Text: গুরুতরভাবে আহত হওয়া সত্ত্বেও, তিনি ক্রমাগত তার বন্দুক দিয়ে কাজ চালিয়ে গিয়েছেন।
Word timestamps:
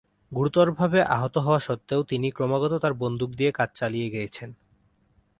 গুরুতরভাবে 0.31 0.99
আহত 1.15 1.35
হওয়া 1.37 1.59
সত্ত্বেও, 1.59 2.01
তিনি 2.03 2.27
ক্রমাগত 2.31 2.73
তার 2.81 2.93
বন্দুক 2.93 3.29
দিয়ে 3.35 3.51
কাজ 3.51 3.69
চালিয়ে 3.75 4.07
গিয়েছেন। 4.09 4.49